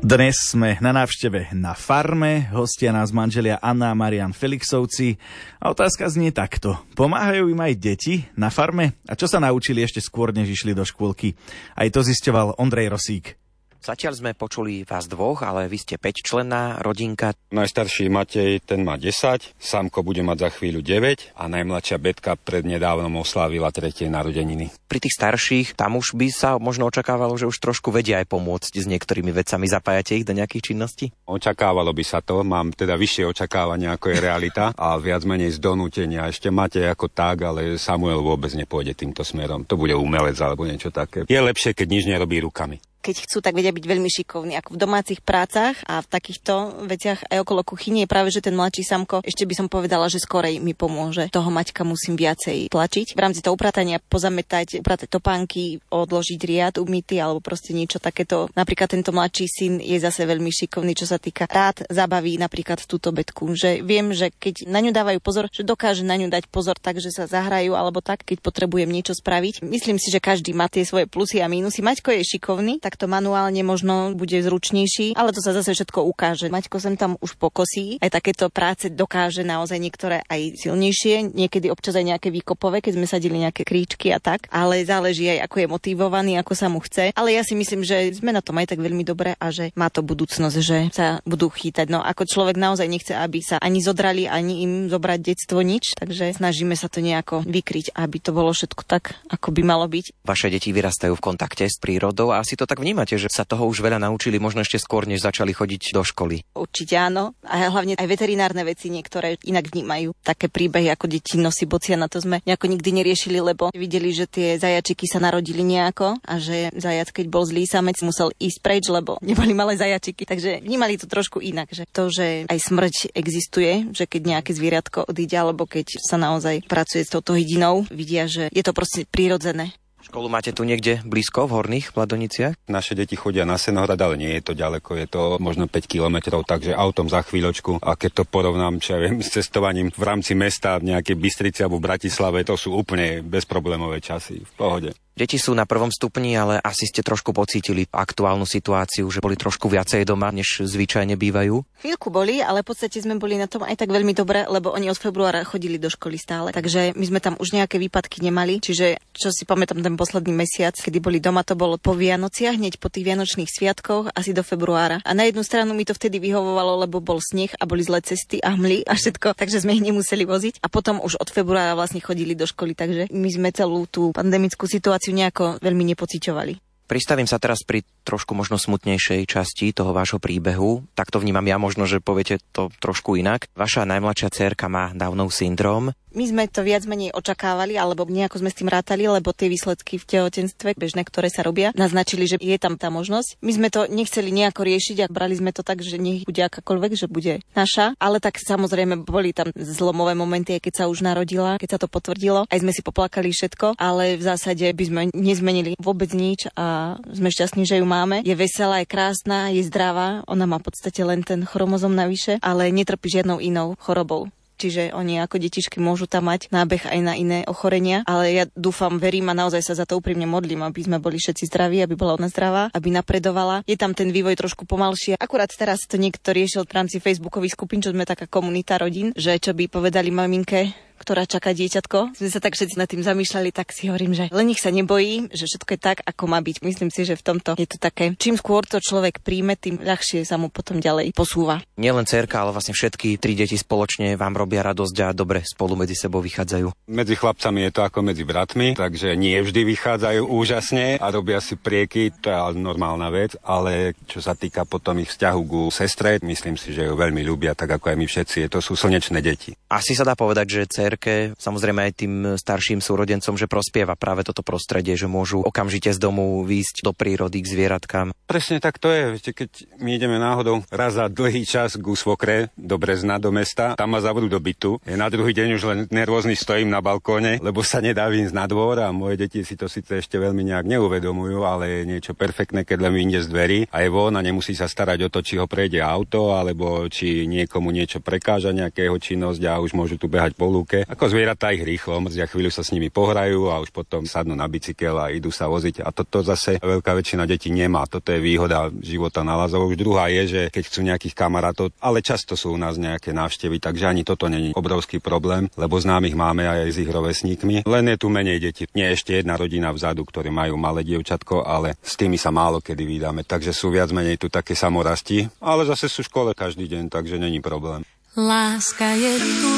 Dnes 0.00 0.32
sme 0.48 0.80
na 0.80 0.96
návšteve 0.96 1.52
na 1.52 1.76
farme, 1.76 2.48
hostia 2.56 2.88
nás 2.88 3.12
manželia 3.12 3.60
Anna 3.60 3.92
a 3.92 3.98
Marian 3.98 4.32
Felixovci 4.32 5.20
a 5.60 5.68
otázka 5.76 6.08
znie 6.08 6.32
takto. 6.32 6.72
Pomáhajú 6.96 7.52
im 7.52 7.60
aj 7.60 7.76
deti 7.76 8.24
na 8.32 8.48
farme? 8.48 8.96
A 9.04 9.12
čo 9.12 9.28
sa 9.28 9.36
naučili 9.44 9.84
ešte 9.84 10.00
skôr, 10.00 10.32
než 10.32 10.56
išli 10.56 10.72
do 10.72 10.88
škôlky? 10.88 11.36
Aj 11.76 11.84
to 11.92 12.00
zisťoval 12.00 12.56
Ondrej 12.56 12.96
Rosík. 12.96 13.39
Zatiaľ 13.80 14.12
sme 14.12 14.36
počuli 14.36 14.84
vás 14.84 15.08
dvoch, 15.08 15.40
ale 15.40 15.64
vy 15.64 15.80
ste 15.80 15.96
5 15.96 16.20
členná 16.20 16.76
rodinka. 16.84 17.32
Najstarší 17.48 18.12
Matej, 18.12 18.60
ten 18.60 18.84
má 18.84 19.00
10, 19.00 19.56
Samko 19.56 20.04
bude 20.04 20.20
mať 20.20 20.36
za 20.36 20.50
chvíľu 20.52 20.84
9 20.84 21.32
a 21.32 21.48
najmladšia 21.48 21.96
Betka 21.96 22.36
prednedávnom 22.36 23.08
oslávila 23.16 23.72
tretie 23.72 24.12
narodeniny. 24.12 24.68
Pri 24.84 25.00
tých 25.00 25.16
starších, 25.16 25.80
tam 25.80 25.96
už 25.96 26.12
by 26.12 26.28
sa 26.28 26.60
možno 26.60 26.92
očakávalo, 26.92 27.32
že 27.40 27.48
už 27.48 27.56
trošku 27.56 27.88
vedia 27.88 28.20
aj 28.20 28.28
pomôcť 28.28 28.84
s 28.84 28.84
niektorými 28.84 29.32
vecami. 29.32 29.64
Zapájate 29.64 30.12
ich 30.12 30.28
do 30.28 30.36
nejakých 30.36 30.76
činností? 30.76 31.08
Očakávalo 31.24 31.96
by 31.96 32.04
sa 32.04 32.20
to, 32.20 32.44
mám 32.44 32.76
teda 32.76 33.00
vyššie 33.00 33.32
očakávania 33.32 33.96
ako 33.96 34.12
je 34.12 34.18
realita 34.20 34.76
a 34.76 35.00
viac 35.00 35.24
menej 35.24 35.56
z 35.56 35.58
donútenia. 35.64 36.28
Ešte 36.28 36.52
máte 36.52 36.84
ako 36.84 37.08
tak, 37.08 37.48
ale 37.48 37.80
Samuel 37.80 38.20
vôbec 38.20 38.52
nepôjde 38.52 38.92
týmto 38.92 39.24
smerom. 39.24 39.64
To 39.64 39.80
bude 39.80 39.96
umelec 39.96 40.36
alebo 40.36 40.68
niečo 40.68 40.92
také. 40.92 41.24
Je 41.24 41.40
lepšie, 41.40 41.72
keď 41.72 41.86
nič 41.88 42.04
nerobí 42.04 42.44
rukami 42.44 42.89
keď 43.00 43.24
chcú, 43.24 43.40
tak 43.40 43.56
vedia 43.56 43.72
byť 43.72 43.84
veľmi 43.84 44.06
šikovní. 44.06 44.54
Ako 44.60 44.76
v 44.76 44.82
domácich 44.84 45.20
prácach 45.24 45.80
a 45.88 46.04
v 46.04 46.10
takýchto 46.12 46.84
veciach 46.84 47.32
aj 47.32 47.40
okolo 47.42 47.64
kuchyne 47.64 48.04
je 48.04 48.08
práve, 48.08 48.28
že 48.28 48.44
ten 48.44 48.52
mladší 48.52 48.84
samko, 48.84 49.24
ešte 49.24 49.48
by 49.48 49.54
som 49.56 49.66
povedala, 49.72 50.06
že 50.12 50.20
skorej 50.20 50.60
mi 50.60 50.76
pomôže. 50.76 51.32
Toho 51.32 51.48
Maťka 51.48 51.82
musím 51.82 52.14
viacej 52.14 52.68
tlačiť. 52.68 53.16
V 53.16 53.20
rámci 53.20 53.40
toho 53.40 53.56
upratania 53.56 53.98
pozametať, 53.98 54.84
upratať 54.84 55.08
topánky, 55.08 55.80
odložiť 55.88 56.40
riad 56.44 56.74
umytý 56.76 57.18
alebo 57.18 57.40
proste 57.40 57.72
niečo 57.72 57.96
takéto. 57.96 58.52
Napríklad 58.52 58.92
tento 58.92 59.10
mladší 59.10 59.46
syn 59.48 59.72
je 59.80 59.96
zase 59.96 60.28
veľmi 60.28 60.52
šikovný, 60.52 60.92
čo 60.92 61.08
sa 61.08 61.16
týka 61.16 61.48
rád 61.48 61.88
zabaví 61.88 62.36
napríklad 62.36 62.84
túto 62.84 63.10
betku. 63.10 63.56
Že 63.56 63.80
viem, 63.80 64.12
že 64.12 64.28
keď 64.28 64.68
na 64.68 64.84
ňu 64.84 64.92
dávajú 64.92 65.18
pozor, 65.24 65.48
že 65.48 65.64
dokáže 65.64 66.04
na 66.04 66.20
ňu 66.20 66.28
dať 66.28 66.46
pozor 66.52 66.76
tak, 66.76 67.00
že 67.00 67.08
sa 67.08 67.24
zahrajú 67.24 67.72
alebo 67.72 68.04
tak, 68.04 68.26
keď 68.26 68.44
potrebujem 68.44 68.90
niečo 68.90 69.16
spraviť. 69.16 69.64
Myslím 69.64 69.96
si, 69.96 70.12
že 70.12 70.20
každý 70.20 70.52
má 70.52 70.68
tie 70.68 70.84
svoje 70.84 71.08
plusy 71.08 71.40
a 71.40 71.48
mínusy. 71.48 71.80
Maťko 71.80 72.12
je 72.12 72.22
šikovný, 72.26 72.82
tak 72.90 72.98
to 72.98 73.06
manuálne 73.06 73.62
možno 73.62 74.18
bude 74.18 74.34
zručnejší, 74.42 75.14
ale 75.14 75.30
to 75.30 75.38
sa 75.38 75.54
zase 75.54 75.78
všetko 75.78 76.02
ukáže. 76.10 76.50
Maťko 76.50 76.82
sem 76.82 76.98
tam 76.98 77.14
už 77.22 77.38
pokosí, 77.38 78.02
aj 78.02 78.10
takéto 78.10 78.50
práce 78.50 78.90
dokáže 78.90 79.46
naozaj 79.46 79.78
niektoré 79.78 80.26
aj 80.26 80.58
silnejšie, 80.58 81.30
niekedy 81.30 81.70
občas 81.70 81.94
aj 81.94 82.10
nejaké 82.10 82.34
výkopové, 82.34 82.82
keď 82.82 82.98
sme 82.98 83.06
sadili 83.06 83.38
nejaké 83.38 83.62
kríčky 83.62 84.10
a 84.10 84.18
tak, 84.18 84.50
ale 84.50 84.82
záleží 84.82 85.30
aj 85.30 85.46
ako 85.46 85.56
je 85.62 85.66
motivovaný, 85.70 86.32
ako 86.42 86.52
sa 86.58 86.66
mu 86.66 86.82
chce. 86.82 87.14
Ale 87.14 87.30
ja 87.30 87.46
si 87.46 87.54
myslím, 87.54 87.86
že 87.86 88.10
sme 88.10 88.34
na 88.34 88.42
tom 88.42 88.58
aj 88.58 88.74
tak 88.74 88.82
veľmi 88.82 89.06
dobre 89.06 89.38
a 89.38 89.46
že 89.54 89.70
má 89.78 89.86
to 89.86 90.02
budúcnosť, 90.02 90.58
že 90.58 90.90
sa 90.90 91.22
budú 91.22 91.46
chýtať. 91.46 91.94
No 91.94 92.02
ako 92.02 92.26
človek 92.26 92.58
naozaj 92.58 92.90
nechce, 92.90 93.14
aby 93.14 93.38
sa 93.38 93.62
ani 93.62 93.78
zodrali, 93.78 94.26
ani 94.26 94.66
im 94.66 94.72
zobrať 94.90 95.18
detstvo 95.22 95.62
nič, 95.62 95.94
takže 95.94 96.34
snažíme 96.34 96.74
sa 96.74 96.90
to 96.90 96.98
nejako 96.98 97.46
vykryť, 97.46 97.94
aby 97.94 98.18
to 98.18 98.34
bolo 98.34 98.50
všetko 98.50 98.82
tak, 98.82 99.14
ako 99.30 99.54
by 99.54 99.62
malo 99.62 99.86
byť. 99.86 100.26
Vaše 100.26 100.50
deti 100.50 100.74
vyrastajú 100.74 101.14
v 101.14 101.22
kontakte 101.22 101.70
s 101.70 101.78
prírodou 101.78 102.34
a 102.34 102.42
asi 102.42 102.58
to 102.58 102.66
tak 102.66 102.79
vnímate, 102.80 103.20
že 103.20 103.28
sa 103.28 103.44
toho 103.44 103.68
už 103.68 103.84
veľa 103.84 104.00
naučili, 104.00 104.40
možno 104.40 104.64
ešte 104.64 104.80
skôr, 104.80 105.04
než 105.04 105.20
začali 105.20 105.52
chodiť 105.52 105.92
do 105.92 106.02
školy? 106.02 106.42
Určite 106.56 106.96
áno. 106.96 107.36
A 107.44 107.68
hlavne 107.68 108.00
aj 108.00 108.08
veterinárne 108.08 108.64
veci 108.64 108.88
niektoré 108.88 109.36
inak 109.44 109.68
vnímajú. 109.68 110.16
Také 110.24 110.48
príbehy 110.48 110.88
ako 110.88 111.06
deti 111.06 111.36
nosí 111.36 111.68
bocia, 111.68 112.00
na 112.00 112.08
to 112.08 112.18
sme 112.18 112.40
nejako 112.48 112.66
nikdy 112.72 112.90
neriešili, 112.90 113.38
lebo 113.38 113.68
videli, 113.76 114.10
že 114.16 114.24
tie 114.24 114.56
zajačiky 114.56 115.04
sa 115.04 115.20
narodili 115.20 115.60
nejako 115.60 116.16
a 116.24 116.34
že 116.40 116.72
zajac, 116.72 117.12
keď 117.12 117.26
bol 117.28 117.44
zlý 117.44 117.68
samec, 117.68 118.00
musel 118.00 118.32
ísť 118.40 118.58
preč, 118.64 118.88
lebo 118.88 119.20
neboli 119.20 119.52
malé 119.52 119.76
zajačiky. 119.76 120.24
Takže 120.24 120.64
vnímali 120.64 120.96
to 120.96 121.04
trošku 121.04 121.44
inak, 121.44 121.68
že 121.70 121.84
to, 121.90 122.08
že 122.08 122.48
aj 122.48 122.58
smrť 122.58 122.94
existuje, 123.12 123.92
že 123.92 124.08
keď 124.08 124.38
nejaké 124.38 124.50
zvieratko 124.56 125.10
odíde, 125.10 125.36
alebo 125.36 125.68
keď 125.68 126.00
sa 126.00 126.16
naozaj 126.16 126.64
pracuje 126.64 127.04
s 127.04 127.12
touto 127.12 127.36
hydinou, 127.36 127.84
vidia, 127.90 128.30
že 128.30 128.48
je 128.54 128.62
to 128.62 128.72
proste 128.72 129.04
prirodzené. 129.10 129.74
Školu 130.00 130.32
máte 130.32 130.50
tu 130.56 130.64
niekde 130.64 131.04
blízko, 131.04 131.44
v 131.46 131.60
Horných 131.60 131.92
Mladoniciach? 131.92 132.56
Naše 132.66 132.96
deti 132.96 133.14
chodia 133.14 133.44
na 133.44 133.60
Senohrad, 133.60 134.00
ale 134.00 134.16
nie 134.16 134.32
je 134.40 134.42
to 134.50 134.52
ďaleko, 134.56 134.96
je 134.96 135.06
to 135.06 135.22
možno 135.38 135.68
5 135.68 135.84
kilometrov, 135.84 136.48
takže 136.48 136.72
autom 136.72 137.12
za 137.12 137.20
chvíľočku. 137.20 137.84
A 137.84 137.94
keď 138.00 138.22
to 138.22 138.24
porovnám, 138.24 138.80
čo 138.80 138.96
ja 138.96 139.06
viem, 139.06 139.20
s 139.20 139.28
cestovaním 139.30 139.92
v 139.92 140.04
rámci 140.04 140.32
mesta 140.32 140.80
v 140.80 140.96
nejakej 140.96 141.16
Bystrici 141.20 141.60
alebo 141.60 141.78
v 141.78 141.86
Bratislave, 141.92 142.42
to 142.48 142.56
sú 142.56 142.72
úplne 142.72 143.20
bezproblémové 143.20 144.00
časy, 144.00 144.40
v 144.40 144.52
pohode. 144.56 144.90
Deti 145.18 145.36
sú 145.36 145.52
na 145.52 145.68
prvom 145.68 145.92
stupni, 145.92 146.32
ale 146.38 146.62
asi 146.62 146.88
ste 146.88 147.04
trošku 147.04 147.34
pocítili 147.36 147.84
aktuálnu 147.90 148.48
situáciu, 148.48 149.10
že 149.10 149.20
boli 149.20 149.36
trošku 149.36 149.68
viacej 149.68 150.06
doma, 150.06 150.32
než 150.32 150.64
zvyčajne 150.64 151.18
bývajú. 151.18 151.60
Chvíľku 151.82 152.08
boli, 152.08 152.40
ale 152.40 152.62
v 152.64 152.72
podstate 152.72 153.02
sme 153.02 153.20
boli 153.20 153.36
na 153.36 153.50
tom 153.50 153.66
aj 153.66 153.76
tak 153.76 153.90
veľmi 153.92 154.16
dobre, 154.16 154.46
lebo 154.48 154.72
oni 154.72 154.88
od 154.88 154.96
februára 154.96 155.44
chodili 155.44 155.76
do 155.76 155.90
školy 155.92 156.16
stále. 156.16 156.54
Takže 156.54 156.94
my 156.94 157.04
sme 157.04 157.20
tam 157.20 157.34
už 157.36 157.52
nejaké 157.52 157.76
výpadky 157.82 158.22
nemali. 158.24 158.62
Čiže 158.62 159.02
čo 159.12 159.28
si 159.34 159.44
pamätám 159.44 159.82
ten 159.84 159.98
posledný 159.98 160.32
mesiac, 160.32 160.72
kedy 160.78 161.02
boli 161.02 161.18
doma, 161.18 161.42
to 161.42 161.58
bolo 161.58 161.76
po 161.76 161.92
Vianociach, 161.92 162.56
hneď 162.56 162.80
po 162.80 162.88
tých 162.88 163.10
Vianočných 163.10 163.50
sviatkoch, 163.50 164.14
asi 164.16 164.30
do 164.32 164.40
februára. 164.40 165.02
A 165.04 165.12
na 165.12 165.28
jednu 165.28 165.44
stranu 165.44 165.76
mi 165.76 165.84
to 165.84 165.92
vtedy 165.92 166.16
vyhovovalo, 166.16 166.86
lebo 166.86 167.02
bol 167.02 167.20
sneh 167.20 167.52
a 167.60 167.68
boli 167.68 167.84
zlé 167.84 168.00
cesty 168.00 168.40
a 168.40 168.56
hmly 168.56 168.86
a 168.86 168.96
všetko, 168.96 169.36
takže 169.36 169.66
sme 169.66 169.76
ich 169.76 169.84
nemuseli 169.84 170.24
voziť. 170.24 170.64
A 170.64 170.72
potom 170.72 171.02
už 171.02 171.20
od 171.20 171.28
februára 171.28 171.76
vlastne 171.76 172.00
chodili 172.00 172.32
do 172.32 172.48
školy, 172.48 172.72
takže 172.72 173.12
my 173.12 173.28
sme 173.28 173.48
celú 173.52 173.84
tú 173.84 174.16
pandemickú 174.16 174.64
situáciu 174.64 174.99
situáciu 175.00 175.16
nejako 175.16 175.44
veľmi 175.64 175.96
nepociťovali. 175.96 176.54
Pristavím 176.84 177.24
sa 177.24 177.38
teraz 177.38 177.62
pri 177.64 177.86
trošku 178.04 178.34
možno 178.34 178.58
smutnejšej 178.58 179.22
časti 179.24 179.70
toho 179.70 179.94
vášho 179.94 180.18
príbehu. 180.18 180.84
Tak 180.92 181.14
to 181.14 181.22
vnímam 181.22 181.46
ja, 181.46 181.56
možno, 181.56 181.86
že 181.86 182.02
poviete 182.02 182.42
to 182.50 182.68
trošku 182.82 183.14
inak. 183.14 183.46
Vaša 183.56 183.88
najmladšia 183.88 184.28
cerka 184.28 184.66
má 184.66 184.90
Downov 184.92 185.30
syndrom. 185.30 185.94
My 186.10 186.26
sme 186.26 186.50
to 186.50 186.66
viac 186.66 186.82
menej 186.90 187.14
očakávali, 187.14 187.78
alebo 187.78 188.02
nejako 188.02 188.42
sme 188.42 188.50
s 188.50 188.58
tým 188.58 188.66
rátali, 188.66 189.06
lebo 189.06 189.30
tie 189.30 189.46
výsledky 189.46 189.94
v 190.02 190.08
tehotenstve, 190.10 190.74
bežné, 190.74 191.06
ktoré 191.06 191.30
sa 191.30 191.46
robia, 191.46 191.70
naznačili, 191.78 192.26
že 192.26 192.36
je 192.42 192.58
tam 192.58 192.74
tá 192.74 192.90
možnosť. 192.90 193.38
My 193.38 193.52
sme 193.54 193.68
to 193.70 193.86
nechceli 193.86 194.34
nejako 194.34 194.66
riešiť 194.66 195.06
a 195.06 195.10
brali 195.12 195.38
sme 195.38 195.54
to 195.54 195.62
tak, 195.62 195.86
že 195.86 196.02
nech 196.02 196.26
bude 196.26 196.42
akákoľvek, 196.42 196.92
že 196.98 197.06
bude 197.06 197.38
naša, 197.54 197.94
ale 198.02 198.18
tak 198.18 198.42
samozrejme 198.42 199.06
boli 199.06 199.30
tam 199.30 199.54
zlomové 199.54 200.18
momenty, 200.18 200.58
keď 200.58 200.82
sa 200.82 200.84
už 200.90 201.06
narodila, 201.06 201.62
keď 201.62 201.78
sa 201.78 201.80
to 201.80 201.86
potvrdilo. 201.86 202.50
Aj 202.50 202.58
sme 202.58 202.74
si 202.74 202.82
poplakali 202.82 203.30
všetko, 203.30 203.78
ale 203.78 204.18
v 204.18 204.22
zásade 204.26 204.66
by 204.66 204.84
sme 204.84 205.02
nezmenili 205.14 205.78
vôbec 205.78 206.10
nič 206.10 206.50
a 206.58 206.98
sme 207.06 207.30
šťastní, 207.30 207.62
že 207.62 207.78
ju 207.78 207.86
máme. 207.86 208.26
Je 208.26 208.34
veselá, 208.34 208.82
je 208.82 208.90
krásna, 208.90 209.54
je 209.54 209.62
zdravá. 209.62 210.26
Ona 210.26 210.50
má 210.50 210.58
v 210.58 210.74
podstate 210.74 211.06
len 211.06 211.22
ten 211.22 211.46
chromozom 211.46 211.94
navyše, 211.94 212.42
ale 212.42 212.74
netrpí 212.74 213.06
žiadnou 213.06 213.38
inou 213.38 213.78
chorobou 213.78 214.26
čiže 214.60 214.92
oni 214.92 215.24
ako 215.24 215.40
detičky 215.40 215.80
môžu 215.80 216.04
tam 216.04 216.28
mať 216.28 216.52
nábeh 216.52 216.84
aj 216.84 217.00
na 217.00 217.16
iné 217.16 217.48
ochorenia, 217.48 218.04
ale 218.04 218.36
ja 218.36 218.44
dúfam, 218.52 219.00
verím 219.00 219.32
a 219.32 219.34
naozaj 219.34 219.64
sa 219.64 219.72
za 219.72 219.88
to 219.88 219.96
úprimne 219.96 220.28
modlím, 220.28 220.60
aby 220.60 220.84
sme 220.84 221.00
boli 221.00 221.16
všetci 221.16 221.48
zdraví, 221.48 221.80
aby 221.80 221.96
bola 221.96 222.20
ona 222.20 222.28
zdravá, 222.28 222.68
aby 222.76 222.92
napredovala. 222.92 223.64
Je 223.64 223.80
tam 223.80 223.96
ten 223.96 224.12
vývoj 224.12 224.36
trošku 224.36 224.68
pomalšie. 224.68 225.16
Akurát 225.16 225.48
teraz 225.48 225.88
to 225.88 225.96
niekto 225.96 226.36
riešil 226.36 226.68
v 226.68 226.76
rámci 226.76 227.00
facebookových 227.00 227.56
skupín, 227.56 227.80
čo 227.80 227.96
sme 227.96 228.04
taká 228.04 228.28
komunita 228.28 228.76
rodín, 228.76 229.16
že 229.16 229.40
čo 229.40 229.56
by 229.56 229.72
povedali 229.72 230.12
maminke, 230.12 230.89
ktorá 231.00 231.24
čaká 231.24 231.56
dieťatko. 231.56 232.12
Sme 232.20 232.28
sa 232.28 232.44
tak 232.44 232.60
všetci 232.60 232.76
nad 232.76 232.84
tým 232.84 233.00
zamýšľali, 233.00 233.48
tak 233.56 233.72
si 233.72 233.88
hovorím, 233.88 234.12
že 234.12 234.28
len 234.28 234.52
nich 234.52 234.60
sa 234.60 234.68
nebojí, 234.68 235.32
že 235.32 235.48
všetko 235.48 235.70
je 235.72 235.80
tak, 235.80 235.98
ako 236.04 236.28
má 236.28 236.44
byť. 236.44 236.60
Myslím 236.60 236.92
si, 236.92 237.08
že 237.08 237.16
v 237.16 237.24
tomto 237.24 237.56
je 237.56 237.64
to 237.64 237.80
také, 237.80 238.12
čím 238.20 238.36
skôr 238.36 238.68
to 238.68 238.76
človek 238.76 239.24
príjme, 239.24 239.56
tým 239.56 239.80
ľahšie 239.80 240.28
sa 240.28 240.36
mu 240.36 240.52
potom 240.52 240.76
ďalej 240.76 241.16
posúva. 241.16 241.64
Nielen 241.80 242.04
cerka, 242.04 242.44
ale 242.44 242.52
vlastne 242.52 242.76
všetky 242.76 243.16
tri 243.16 243.32
deti 243.32 243.56
spoločne 243.56 244.20
vám 244.20 244.36
robia 244.36 244.60
radosť 244.60 244.96
a 245.00 245.16
dobre 245.16 245.40
spolu 245.46 245.80
medzi 245.80 245.96
sebou 245.96 246.20
vychádzajú. 246.20 246.90
Medzi 246.92 247.14
chlapcami 247.16 247.64
je 247.64 247.72
to 247.72 247.80
ako 247.86 248.04
medzi 248.04 248.28
bratmi, 248.28 248.76
takže 248.76 249.16
nie 249.16 249.40
vždy 249.40 249.64
vychádzajú 249.64 250.28
úžasne 250.28 251.00
a 251.00 251.06
robia 251.08 251.40
si 251.40 251.56
prieky, 251.56 252.12
to 252.20 252.28
je 252.28 252.36
normálna 252.60 253.08
vec, 253.08 253.38
ale 253.40 253.96
čo 254.04 254.20
sa 254.20 254.36
týka 254.36 254.68
potom 254.68 254.98
ich 255.00 255.08
vzťahu 255.08 255.40
ku 255.46 255.62
sestre, 255.72 256.20
myslím 256.20 256.58
si, 256.58 256.74
že 256.74 256.84
ju 256.84 256.98
veľmi 256.98 257.22
ľúbia, 257.24 257.56
tak 257.56 257.70
ako 257.78 257.94
aj 257.94 257.96
my 257.96 258.06
všetci. 258.10 258.38
To 258.50 258.58
sú 258.58 258.74
slnečné 258.74 259.22
deti. 259.22 259.54
Asi 259.70 259.94
sa 259.94 260.02
dá 260.02 260.18
povedať, 260.18 260.46
že 260.50 260.62
cerke, 260.90 261.38
samozrejme 261.38 261.86
aj 261.86 261.92
tým 261.94 262.14
starším 262.34 262.82
súrodencom, 262.82 263.38
že 263.38 263.46
prospieva 263.46 263.94
práve 263.94 264.26
toto 264.26 264.42
prostredie, 264.42 264.98
že 264.98 265.06
môžu 265.06 265.38
okamžite 265.46 265.94
z 265.94 266.02
domu 266.02 266.42
výjsť 266.42 266.82
do 266.82 266.90
prírody 266.90 267.38
k 267.38 267.46
zvieratkám. 267.46 268.10
Presne 268.26 268.58
tak 268.58 268.82
to 268.82 268.90
je. 268.90 269.14
Viete, 269.14 269.30
keď 269.30 269.50
my 269.78 269.90
ideme 269.94 270.18
náhodou 270.18 270.66
raz 270.74 270.98
za 270.98 271.06
dlhý 271.06 271.46
čas 271.46 271.78
ku 271.78 271.94
svokre 271.94 272.50
do 272.58 272.74
Brezna, 272.74 273.22
do 273.22 273.30
mesta, 273.30 273.78
tam 273.78 273.94
ma 273.94 274.02
zavrú 274.02 274.26
do 274.26 274.42
bytu. 274.42 274.82
Je 274.82 274.98
na 274.98 275.06
druhý 275.06 275.30
deň 275.30 275.48
už 275.54 275.62
len 275.62 275.78
nervózny 275.94 276.34
stojím 276.34 276.74
na 276.74 276.82
balkóne, 276.82 277.38
lebo 277.38 277.62
sa 277.62 277.78
nedá 277.78 278.10
výjsť 278.10 278.34
na 278.34 278.50
dvor 278.50 278.82
a 278.82 278.90
moje 278.90 279.22
deti 279.22 279.46
si 279.46 279.54
to 279.54 279.70
síce 279.70 280.02
ešte 280.02 280.18
veľmi 280.18 280.42
nejak 280.42 280.66
neuvedomujú, 280.66 281.46
ale 281.46 281.82
je 281.82 281.82
niečo 281.86 282.18
perfektné, 282.18 282.66
keď 282.66 282.90
len 282.90 282.92
vyjde 282.98 283.20
z 283.22 283.28
dverí 283.30 283.60
a 283.70 283.86
je 283.86 283.88
von 283.94 284.18
a 284.18 284.26
nemusí 284.26 284.58
sa 284.58 284.66
starať 284.66 285.06
o 285.06 285.12
to, 285.12 285.22
či 285.22 285.38
ho 285.38 285.46
prejde 285.46 285.78
auto, 285.78 286.34
alebo 286.34 286.90
či 286.90 287.30
niekomu 287.30 287.70
niečo 287.70 288.02
prekáža 288.02 288.50
nejakého 288.50 288.98
činnosť 288.98 289.42
a 289.46 289.62
už 289.62 289.78
môžu 289.78 289.94
tu 290.00 290.10
behať 290.10 290.34
po 290.34 290.48
lúke. 290.48 290.79
Ako 290.86 291.10
zvieratá 291.10 291.52
ich 291.52 291.64
rýchlo 291.64 292.00
mrzia, 292.00 292.30
chvíľu 292.30 292.48
sa 292.54 292.64
s 292.64 292.72
nimi 292.72 292.88
pohrajú 292.88 293.50
a 293.50 293.60
už 293.60 293.74
potom 293.74 294.06
sadnú 294.06 294.38
na 294.38 294.46
bicykel 294.46 294.96
a 294.96 295.12
idú 295.12 295.28
sa 295.34 295.50
voziť. 295.50 295.82
A 295.84 295.90
toto 295.90 296.22
zase 296.24 296.62
veľká 296.62 296.94
väčšina 296.96 297.26
detí 297.26 297.52
nemá. 297.52 297.84
Toto 297.84 298.14
je 298.14 298.22
výhoda 298.22 298.72
života 298.80 299.20
na 299.20 299.36
Lazov. 299.36 299.68
Už 299.68 299.76
druhá 299.76 300.08
je, 300.08 300.22
že 300.26 300.42
keď 300.48 300.62
chcú 300.64 300.80
nejakých 300.86 301.14
kamarátov, 301.18 301.74
ale 301.82 302.00
často 302.00 302.38
sú 302.38 302.54
u 302.54 302.58
nás 302.60 302.80
nejaké 302.80 303.10
návštevy, 303.12 303.60
takže 303.60 303.84
ani 303.84 304.02
toto 304.06 304.30
není 304.30 304.56
obrovský 304.56 305.02
problém, 305.02 305.50
lebo 305.58 305.76
známych 305.76 306.16
máme 306.16 306.46
aj 306.46 306.72
s 306.72 306.76
ich 306.80 306.90
rovesníkmi. 306.90 307.66
Len 307.66 307.84
je 307.90 307.96
tu 307.98 308.08
menej 308.08 308.38
detí. 308.40 308.64
Nie 308.72 308.94
ešte 308.94 309.18
jedna 309.18 309.36
rodina 309.36 309.74
vzadu, 309.74 310.06
ktorí 310.06 310.30
majú 310.30 310.54
malé 310.56 310.86
dievčatko, 310.86 311.44
ale 311.44 311.76
s 311.82 311.96
tými 311.98 312.20
sa 312.20 312.30
málo 312.30 312.62
kedy 312.62 312.84
vydáme. 312.86 313.26
Takže 313.26 313.50
sú 313.50 313.72
viac 313.74 313.90
menej 313.90 314.20
tu 314.20 314.30
také 314.30 314.54
samorasti, 314.54 315.26
ale 315.42 315.66
zase 315.66 315.90
sú 315.90 316.06
v 316.06 316.10
škole 316.10 316.30
každý 316.36 316.68
deň, 316.70 316.92
takže 316.92 317.18
není 317.18 317.42
problém. 317.42 317.82
Láska 318.18 318.98
je 318.98 319.14
tu, 319.22 319.54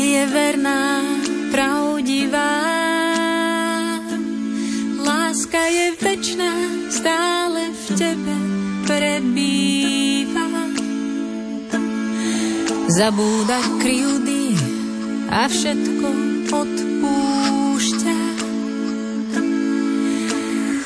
je 0.00 0.26
verná, 0.26 1.04
pravdivá. 1.52 2.56
Láska 5.04 5.60
je 5.68 5.86
večná, 6.00 6.52
stále 6.88 7.68
v 7.68 7.84
tebe 8.00 8.36
prebýva. 8.88 10.46
Zabúda 12.90 13.60
kryjúdy 13.78 14.56
a 15.30 15.46
všetko 15.46 16.08
odpúšťa. 16.50 18.18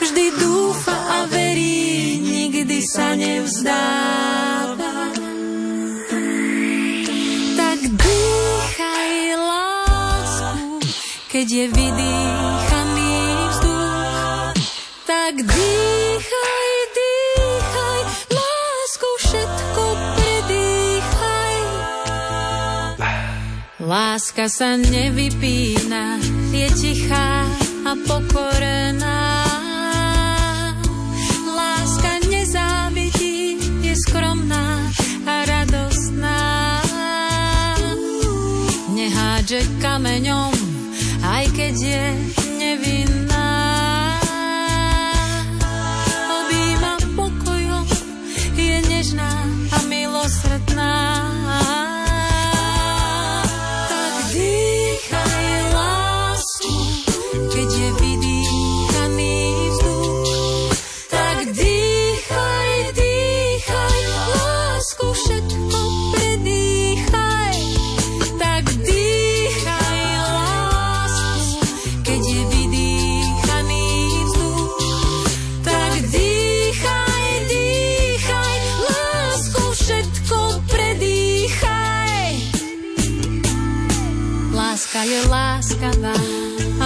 Vždy 0.05 0.27
dúfa 0.37 0.95
a 0.95 1.19
verí, 1.31 2.21
nikdy 2.21 2.79
sa 2.85 3.17
nevzdáva. 3.17 4.54
Keď 11.35 11.51
je 11.51 11.67
vydýchaný 11.67 13.15
vzduch, 13.51 14.55
tak 15.03 15.35
dýchaj, 15.43 16.69
dýchaj, 16.95 18.03
lásku 18.31 19.09
všetko 19.19 19.83
predýchaj. 20.15 21.57
Láska 23.83 24.47
sa 24.47 24.79
nevypína, 24.79 26.23
je 26.55 26.69
tichá 26.79 27.51
a 27.83 27.93
pokorená. 27.99 29.43
Láska 31.51 32.31
nezávidí, 32.31 33.59
je 33.83 33.95
skromná 34.07 34.87
a 35.27 35.35
radostná. 35.51 36.39
Nehádže 38.95 39.67
kameňom 39.83 40.84
aj 41.25 41.45
keď 41.57 41.75
je 41.81 42.05
nevinná. 42.61 43.34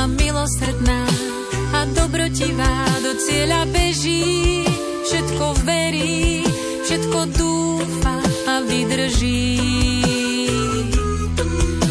Milosrdná 0.08 1.02
a 1.74 1.84
dobrotivá 1.92 2.74
do 3.02 3.14
cieľa 3.20 3.66
beží. 3.68 4.64
Všetko 5.04 5.44
verí, 5.64 6.44
všetko 6.84 7.20
dúfa 7.36 8.16
a 8.48 8.54
vydrží. 8.64 9.56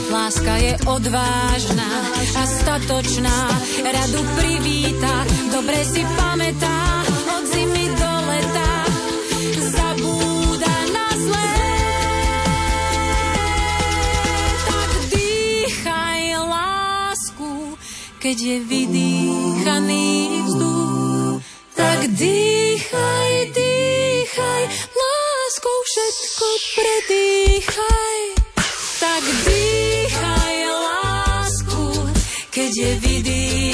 Láska 0.07 0.53
je 0.57 0.73
odvážna 0.85 1.89
a 2.37 2.43
statočná, 2.45 3.37
radu 3.81 4.21
privíta, 4.37 5.25
dobre 5.51 5.81
si 5.87 6.05
pamätá, 6.17 7.03
od 7.35 7.43
zimy 7.49 7.85
do 7.97 8.11
leta 8.29 8.71
zabúda 9.73 10.75
na 10.93 11.07
zlé. 11.15 11.66
Keď 18.17 18.37
je 18.37 18.57
vydýchaný 18.65 20.09
vzduch. 20.49 21.41
Tak 21.77 22.09
dýchaj, 22.17 23.31
dýchaj, 23.53 24.63
láskou 24.89 25.77
všetko 25.85 26.47
predýchaj. 26.73 28.19
Tak 28.97 29.23
dýchaj 29.45 30.57
lásku, 30.65 31.85
keď 32.49 32.71
je 32.73 32.91
vydýchaný 33.05 33.66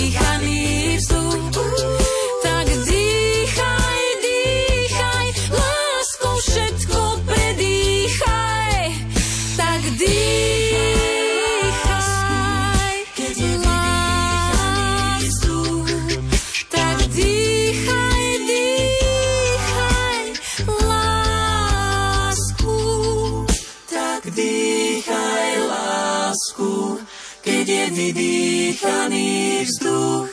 keď 27.44 27.66
je 27.68 27.86
vydýchaný 27.92 29.30
vzduch. 29.68 30.32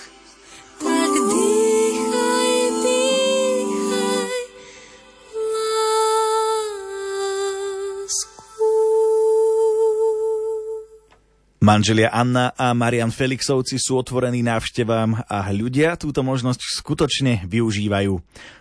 Tak 0.80 1.12
dýchaj, 1.12 2.50
dýchaj 2.80 4.30
lásku. 8.06 8.46
Manželia 11.60 12.08
Anna 12.14 12.54
a 12.56 12.72
Marian 12.72 13.12
Felixovci 13.12 13.76
sú 13.76 14.00
otvorení 14.00 14.40
návštevám 14.40 15.26
a 15.28 15.50
ľudia 15.52 15.98
túto 15.98 16.24
možnosť 16.24 16.62
skutočne 16.80 17.44
využívajú. 17.44 18.16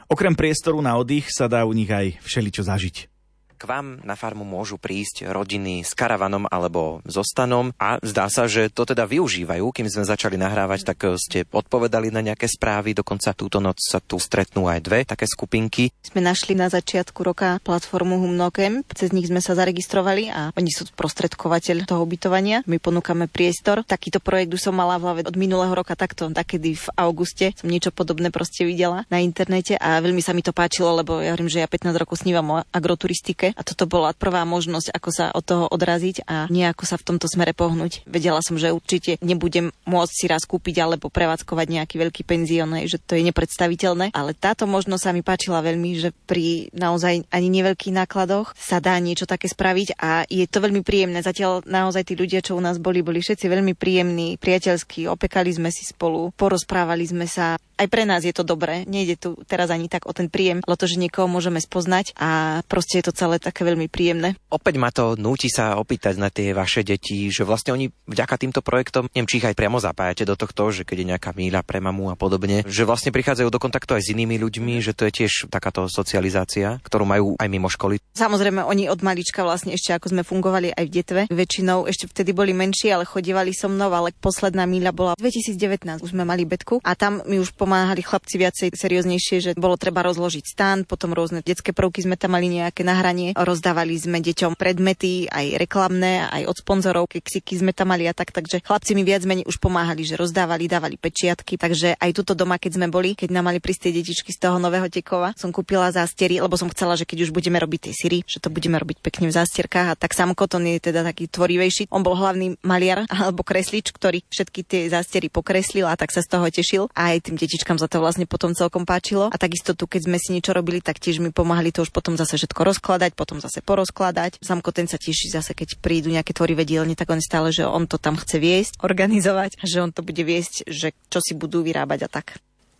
Okrem 0.09 0.33
priestoru 0.33 0.81
na 0.81 0.97
oddych 0.97 1.29
sa 1.29 1.45
dá 1.47 1.63
u 1.63 1.71
nich 1.71 1.87
aj 1.87 2.17
všeličo 2.25 2.65
zažiť. 2.65 3.18
K 3.59 3.67
vám 3.67 3.99
na 4.07 4.15
farmu 4.15 4.47
môžu 4.47 4.79
prísť 4.79 5.27
rodiny 5.27 5.83
s 5.83 5.91
karavanom 5.91 6.47
alebo 6.47 7.03
so 7.03 7.27
stanom 7.27 7.75
a 7.75 7.99
zdá 7.99 8.31
sa, 8.31 8.47
že 8.47 8.71
to 8.71 8.87
teda 8.87 9.03
využívajú. 9.03 9.67
Kým 9.75 9.91
sme 9.91 10.07
začali 10.07 10.39
nahrávať, 10.39 10.87
tak 10.87 10.99
eh, 11.03 11.19
ste 11.19 11.43
odpovedali 11.43 12.07
na 12.07 12.23
nejaké 12.23 12.47
správy, 12.47 12.95
dokonca 12.95 13.35
túto 13.35 13.59
noc 13.59 13.83
sa 13.83 13.99
tu 13.99 14.15
stretnú 14.15 14.71
aj 14.71 14.79
dve 14.79 15.03
také 15.03 15.27
skupinky. 15.27 15.91
Sme 15.99 16.23
našli 16.23 16.55
na 16.55 16.71
začiatku 16.71 17.19
roka 17.19 17.59
platformu 17.59 18.23
Humnokem, 18.23 18.87
cez 18.95 19.11
nich 19.11 19.27
sme 19.27 19.43
sa 19.43 19.59
zaregistrovali 19.59 20.31
a 20.31 20.55
oni 20.55 20.71
sú 20.71 20.87
prostredkovateľ 20.95 21.83
toho 21.83 22.07
ubytovania. 22.07 22.63
My 22.63 22.79
ponúkame 22.79 23.27
priestor. 23.27 23.83
Takýto 23.83 24.23
projekt 24.23 24.55
už 24.55 24.71
som 24.71 24.75
mala 24.79 24.95
v 24.95 25.03
hlave 25.03 25.21
od 25.27 25.35
minulého 25.35 25.75
roka 25.75 25.99
takto, 25.99 26.31
takedy 26.31 26.79
v 26.79 26.87
auguste 26.95 27.51
som 27.59 27.67
niečo 27.67 27.91
podobné 27.91 28.31
proste 28.31 28.63
videla 28.63 29.03
na 29.11 29.19
internete 29.19 29.75
a 29.75 29.99
veľmi 29.99 30.23
sa 30.23 30.31
mi 30.31 30.39
to 30.39 30.55
páčilo, 30.55 30.95
lebo 30.95 31.19
ja 31.19 31.35
hovorím, 31.35 31.51
že 31.51 31.59
ja 31.59 31.67
15 31.67 31.91
rokov 31.99 32.23
snívam 32.23 32.47
o 32.55 32.63
agroturistike 32.71 33.48
a 33.53 33.61
toto 33.65 33.85
bola 33.89 34.15
prvá 34.15 34.43
možnosť, 34.43 34.93
ako 34.93 35.09
sa 35.09 35.25
od 35.33 35.43
toho 35.45 35.65
odraziť 35.69 36.25
a 36.25 36.49
nejako 36.49 36.83
sa 36.85 36.95
v 36.97 37.05
tomto 37.13 37.27
smere 37.29 37.53
pohnúť. 37.53 38.03
Vedela 38.09 38.41
som, 38.41 38.57
že 38.57 38.73
určite 38.73 39.17
nebudem 39.21 39.71
môcť 39.85 40.13
si 40.13 40.25
raz 40.27 40.43
kúpiť 40.45 40.81
alebo 40.81 41.13
prevádzkovať 41.13 41.67
nejaký 41.69 41.95
veľký 41.97 42.21
penzión, 42.25 42.71
že 42.85 43.01
to 43.01 43.17
je 43.17 43.25
nepredstaviteľné, 43.25 44.11
ale 44.13 44.31
táto 44.37 44.69
možnosť 44.69 45.03
sa 45.03 45.11
mi 45.15 45.21
páčila 45.25 45.63
veľmi, 45.63 45.97
že 45.97 46.09
pri 46.27 46.69
naozaj 46.75 47.29
ani 47.29 47.47
neveľkých 47.49 47.95
nákladoch 48.05 48.53
sa 48.57 48.77
dá 48.83 48.97
niečo 48.99 49.25
také 49.25 49.49
spraviť 49.49 49.97
a 49.97 50.23
je 50.27 50.45
to 50.45 50.59
veľmi 50.59 50.81
príjemné. 50.81 51.21
Zatiaľ 51.23 51.65
naozaj 51.65 52.09
tí 52.09 52.13
ľudia, 52.17 52.43
čo 52.43 52.57
u 52.57 52.61
nás 52.61 52.81
boli, 52.81 53.05
boli 53.05 53.21
všetci 53.21 53.45
veľmi 53.45 53.73
príjemní, 53.77 54.37
priateľskí, 54.41 55.07
opekali 55.07 55.53
sme 55.53 55.69
si 55.69 55.87
spolu, 55.87 56.31
porozprávali 56.35 57.05
sme 57.07 57.25
sa. 57.29 57.55
Aj 57.79 57.87
pre 57.87 58.03
nás 58.03 58.27
je 58.27 58.35
to 58.35 58.43
dobré, 58.43 58.83
nejde 58.83 59.15
tu 59.15 59.39
teraz 59.47 59.71
ani 59.71 59.87
tak 59.87 60.03
o 60.03 60.11
ten 60.11 60.27
príjem, 60.27 60.59
ale 60.67 60.75
to, 60.75 60.83
že 60.83 60.99
niekoho 60.99 61.31
môžeme 61.31 61.63
spoznať 61.63 62.11
a 62.19 62.59
proste 62.67 62.99
je 62.99 63.07
to 63.07 63.15
celé 63.15 63.39
také 63.39 63.63
veľmi 63.63 63.87
príjemné. 63.87 64.35
Opäť 64.51 64.75
ma 64.75 64.91
to 64.91 65.15
núti 65.15 65.47
sa 65.47 65.79
opýtať 65.79 66.19
na 66.19 66.27
tie 66.27 66.51
vaše 66.51 66.83
deti, 66.83 67.31
že 67.31 67.47
vlastne 67.47 67.71
oni 67.71 67.87
vďaka 68.03 68.35
týmto 68.35 68.59
projektom, 68.59 69.07
neviem, 69.15 69.31
či 69.31 69.39
ich 69.39 69.47
aj 69.47 69.55
priamo 69.55 69.79
zapájate 69.79 70.27
do 70.27 70.35
tohto, 70.35 70.75
že 70.75 70.83
keď 70.83 70.97
je 70.99 71.09
nejaká 71.15 71.31
míľa 71.31 71.63
pre 71.63 71.79
mamu 71.79 72.11
a 72.11 72.19
podobne, 72.19 72.67
že 72.67 72.83
vlastne 72.83 73.15
prichádzajú 73.15 73.47
do 73.47 73.63
kontaktu 73.63 73.95
aj 73.95 74.03
s 74.03 74.11
inými 74.11 74.35
ľuďmi, 74.43 74.83
že 74.83 74.91
to 74.91 75.07
je 75.07 75.23
tiež 75.23 75.47
takáto 75.47 75.87
socializácia, 75.87 76.83
ktorú 76.83 77.07
majú 77.07 77.39
aj 77.39 77.47
mimo 77.47 77.71
školy. 77.71 78.03
Samozrejme, 78.11 78.59
oni 78.67 78.91
od 78.91 78.99
malička 78.99 79.47
vlastne 79.47 79.71
ešte 79.71 79.95
ako 79.95 80.11
sme 80.11 80.27
fungovali 80.27 80.75
aj 80.75 80.83
v 80.83 80.91
detve. 80.91 81.21
Väčšinou 81.31 81.87
ešte 81.87 82.11
vtedy 82.11 82.35
boli 82.35 82.51
menší, 82.51 82.91
ale 82.91 83.07
chodívali 83.07 83.55
so 83.55 83.71
mnou, 83.71 83.87
ale 83.87 84.11
posledná 84.19 84.67
míľa 84.67 84.91
bola 84.91 85.13
2019. 85.15 86.03
Už 86.03 86.11
sme 86.11 86.27
mali 86.27 86.43
betku 86.43 86.83
a 86.83 86.91
tam 86.97 87.23
mi 87.23 87.39
už 87.39 87.55
pomáhali 87.69 88.01
chlapci 88.01 88.41
viacej 88.41 88.73
serióznejšie, 88.73 89.37
že 89.45 89.51
bolo 89.53 89.77
treba 89.77 90.01
rozložiť 90.01 90.41
stan, 90.41 90.89
potom 90.89 91.13
rôzne 91.13 91.45
detské 91.45 91.69
prvky 91.69 92.01
sme 92.01 92.17
tam 92.17 92.33
mali 92.33 92.49
nejaké 92.49 92.81
nahranie, 92.81 93.37
rozdávali 93.37 93.93
sme 93.93 94.25
deťom 94.25 94.57
predmety, 94.57 95.29
aj 95.29 95.61
reklamné, 95.61 96.25
aj 96.33 96.49
od 96.49 96.57
sponzorov, 96.65 97.05
keksiky 97.05 97.61
sme 97.61 97.69
tam 97.77 97.93
mali 97.93 98.09
a 98.09 98.13
tak, 98.17 98.33
takže 98.33 98.65
chlapci 98.65 98.97
mi 98.97 99.05
viac 99.05 99.21
menej 99.21 99.45
už 99.45 99.61
pomáhali, 99.61 100.01
že 100.01 100.17
rozdávali, 100.17 100.65
dávali 100.65 100.97
pečiatky, 100.97 101.61
takže 101.61 101.93
aj 101.93 102.09
tuto 102.17 102.33
doma, 102.33 102.57
keď 102.57 102.81
sme 102.81 102.87
boli, 102.89 103.13
keď 103.13 103.37
nám 103.37 103.53
mali 103.53 103.61
prísť 103.61 103.85
tie 103.85 104.01
detičky 104.01 104.33
z 104.33 104.49
toho 104.49 104.57
nového 104.57 104.89
tekova, 104.89 105.37
som 105.37 105.53
kúpila 105.53 105.93
zástiery, 105.93 106.41
lebo 106.41 106.57
som 106.57 106.73
chcela, 106.73 106.97
že 106.97 107.05
keď 107.05 107.29
už 107.29 107.37
budeme 107.37 107.61
robiť 107.61 107.85
tie 107.85 107.93
syry, 107.93 108.25
že 108.25 108.41
to 108.41 108.49
budeme 108.49 108.81
robiť 108.81 108.97
pekne 109.05 109.29
v 109.29 109.37
zástierkách 109.37 109.93
a 109.93 109.99
tak 109.99 110.17
sám 110.17 110.33
Koton 110.33 110.65
je 110.65 110.81
teda 110.81 111.05
taký 111.05 111.29
tvorivejší. 111.29 111.93
On 111.93 112.01
bol 112.01 112.17
hlavný 112.17 112.57
maliar 112.65 113.05
alebo 113.13 113.45
kreslič, 113.45 113.93
ktorý 113.93 114.25
všetky 114.25 114.65
tie 114.65 114.81
zástiery 114.89 115.29
pokreslil 115.29 115.85
a 115.85 115.93
tak 115.93 116.09
sa 116.09 116.25
z 116.25 116.33
toho 116.33 116.49
tešil. 116.49 116.83
A 116.97 117.13
aj 117.13 117.29
tým 117.29 117.35
detičkám 117.35 117.58
sa 117.65 117.87
to 117.87 118.03
vlastne 118.03 118.27
potom 118.29 118.55
celkom 118.55 118.83
páčilo. 118.83 119.31
A 119.31 119.37
takisto 119.37 119.75
tu, 119.75 119.87
keď 119.87 120.07
sme 120.07 120.17
si 120.19 120.35
niečo 120.35 120.51
robili, 120.51 120.79
tak 120.83 120.99
tiež 120.99 121.23
mi 121.23 121.31
pomáhali 121.31 121.71
to 121.71 121.83
už 121.83 121.91
potom 121.91 122.15
zase 122.15 122.39
všetko 122.39 122.61
rozkladať, 122.63 123.15
potom 123.15 123.39
zase 123.39 123.63
porozkladať. 123.63 124.39
Samko 124.43 124.75
ten 124.75 124.87
sa 124.89 124.99
teší 124.99 125.31
zase, 125.31 125.55
keď 125.55 125.79
prídu 125.79 126.09
nejaké 126.11 126.35
tvorivé 126.35 126.67
dielne, 126.67 126.97
tak 126.97 127.09
on 127.11 127.23
stále, 127.23 127.53
že 127.53 127.63
on 127.63 127.85
to 127.85 128.01
tam 128.01 128.19
chce 128.19 128.37
viesť, 128.41 128.73
organizovať, 128.83 129.59
že 129.63 129.77
on 129.83 129.91
to 129.95 130.03
bude 130.03 130.21
viesť, 130.21 130.67
že 130.67 130.91
čo 131.07 131.19
si 131.23 131.37
budú 131.37 131.63
vyrábať 131.63 132.07
a 132.07 132.09
tak. 132.09 132.27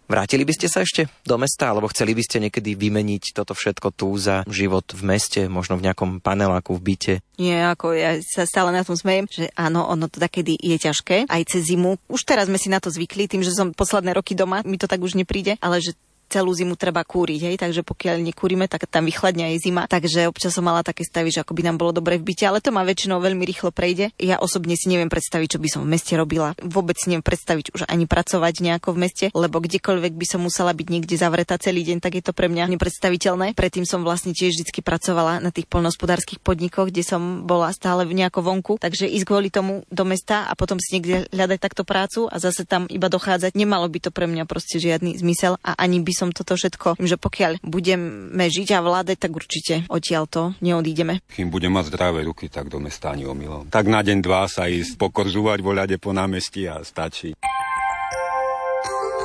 Vrátili 0.10 0.42
by 0.42 0.54
ste 0.58 0.66
sa 0.66 0.82
ešte 0.82 1.06
do 1.22 1.38
mesta, 1.38 1.70
alebo 1.70 1.86
chceli 1.94 2.18
by 2.18 2.26
ste 2.26 2.42
niekedy 2.42 2.74
vymeniť 2.74 3.38
toto 3.38 3.54
všetko 3.54 3.94
tu 3.94 4.10
za 4.18 4.42
život 4.50 4.90
v 4.90 5.06
meste, 5.06 5.46
možno 5.46 5.78
v 5.78 5.86
nejakom 5.86 6.18
paneláku 6.18 6.74
v 6.74 6.82
byte? 6.82 7.14
Nie, 7.38 7.70
ako 7.70 7.94
ja 7.94 8.18
sa 8.18 8.50
stále 8.50 8.74
na 8.74 8.82
tom 8.82 8.98
smejem, 8.98 9.30
že 9.30 9.54
áno, 9.54 9.86
ono 9.86 10.10
to 10.10 10.18
takedy 10.18 10.58
je 10.58 10.82
ťažké, 10.82 11.30
aj 11.30 11.42
cez 11.46 11.70
zimu. 11.70 12.02
Už 12.10 12.26
teraz 12.26 12.50
sme 12.50 12.58
si 12.58 12.74
na 12.74 12.82
to 12.82 12.90
zvykli, 12.90 13.30
tým, 13.30 13.46
že 13.46 13.54
som 13.54 13.70
posledné 13.70 14.18
roky 14.18 14.34
doma, 14.34 14.66
mi 14.66 14.82
to 14.82 14.90
tak 14.90 14.98
už 14.98 15.14
nepríde, 15.14 15.62
ale 15.62 15.78
že 15.78 15.94
celú 16.30 16.54
zimu 16.54 16.78
treba 16.78 17.02
kúriť, 17.02 17.52
hej, 17.52 17.56
takže 17.58 17.82
pokiaľ 17.82 18.22
nekúrime, 18.22 18.70
tak 18.70 18.86
tam 18.86 19.10
vychladne 19.10 19.50
aj 19.50 19.66
zima. 19.66 19.84
Takže 19.90 20.30
občas 20.30 20.54
som 20.54 20.64
mala 20.64 20.86
také 20.86 21.02
stavy, 21.02 21.34
že 21.34 21.42
ako 21.42 21.58
by 21.58 21.62
nám 21.66 21.82
bolo 21.82 21.92
dobre 21.92 22.22
v 22.22 22.30
byte, 22.30 22.46
ale 22.46 22.62
to 22.62 22.70
ma 22.70 22.86
väčšinou 22.86 23.18
veľmi 23.18 23.44
rýchlo 23.44 23.74
prejde. 23.74 24.14
Ja 24.22 24.38
osobne 24.38 24.78
si 24.78 24.88
neviem 24.88 25.10
predstaviť, 25.10 25.58
čo 25.58 25.60
by 25.60 25.68
som 25.68 25.82
v 25.84 25.92
meste 25.98 26.14
robila. 26.14 26.54
Vôbec 26.62 26.96
neviem 27.10 27.26
predstaviť 27.26 27.74
už 27.74 27.90
ani 27.90 28.06
pracovať 28.06 28.54
nejako 28.62 28.94
v 28.94 29.02
meste, 29.02 29.26
lebo 29.34 29.58
kdekoľvek 29.58 30.14
by 30.14 30.26
som 30.30 30.46
musela 30.46 30.72
byť 30.72 30.88
niekde 30.88 31.16
zavretá 31.18 31.58
celý 31.58 31.82
deň, 31.82 31.98
tak 32.00 32.22
je 32.22 32.24
to 32.24 32.32
pre 32.38 32.46
mňa 32.46 32.70
nepredstaviteľné. 32.78 33.58
Predtým 33.58 33.90
som 33.90 34.06
vlastne 34.06 34.38
tiež 34.38 34.54
vždy 34.54 34.72
pracovala 34.86 35.42
na 35.42 35.50
tých 35.50 35.66
poľnohospodárskych 35.66 36.40
podnikoch, 36.40 36.94
kde 36.94 37.02
som 37.02 37.48
bola 37.50 37.74
stále 37.74 38.06
nejako 38.06 38.46
vonku, 38.46 38.74
takže 38.78 39.10
ísť 39.10 39.26
kvôli 39.26 39.50
tomu 39.50 39.88
do 39.90 40.04
mesta 40.06 40.46
a 40.46 40.54
potom 40.54 40.78
si 40.78 40.98
niekde 40.98 41.26
hľadať 41.34 41.60
takto 41.60 41.84
prácu 41.88 42.30
a 42.30 42.36
zase 42.38 42.68
tam 42.68 42.86
iba 42.92 43.08
dochádzať, 43.10 43.56
nemalo 43.58 43.88
by 43.90 44.00
to 44.04 44.12
pre 44.14 44.30
mňa 44.30 44.44
proste 44.46 44.78
žiadny 44.78 45.18
zmysel 45.18 45.58
a 45.64 45.74
ani 45.80 46.04
by 46.04 46.14
som 46.20 46.36
toto 46.36 46.60
všetko, 46.60 47.00
že 47.00 47.16
pokiaľ 47.16 47.64
budeme 47.64 48.46
žiť 48.52 48.76
a 48.76 48.84
vládať, 48.84 49.18
tak 49.24 49.32
určite 49.32 49.88
odtiaľ 49.88 50.28
to 50.28 50.52
neodídeme. 50.60 51.24
Kým 51.32 51.48
budem 51.48 51.72
mať 51.72 51.96
zdravé 51.96 52.28
ruky, 52.28 52.52
tak 52.52 52.68
do 52.68 52.84
mesta 52.84 53.16
ani 53.16 53.24
omylom. 53.24 53.72
Tak 53.72 53.88
na 53.88 54.04
deň, 54.04 54.20
dva 54.20 54.52
sa 54.52 54.68
ísť 54.68 55.00
pokorzúvať 55.00 55.64
voľade 55.64 55.96
po 55.96 56.12
námestí 56.12 56.68
a 56.68 56.84
stačí. 56.84 57.32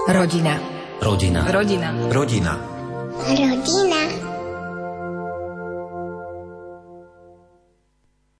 Rodina. 0.06 0.60
Rodina. 1.02 1.48
Rodina. 1.50 1.88
Rodina. 2.12 2.54
Rodina. 3.24 4.03